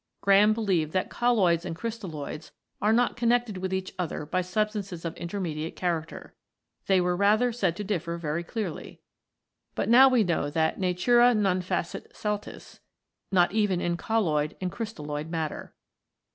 [0.21, 2.49] Graham believed that colloids and crystalloids
[2.81, 6.33] are not connected with each other by substances of intermediate character.
[6.87, 8.43] They were rather said 22 COLLOIDS IN PROTOPLASM to differ very
[8.73, 9.01] clearly.
[9.75, 12.79] But now we know that Natura non facit saltus,
[13.31, 15.75] not even in colloid and crystalloid matter.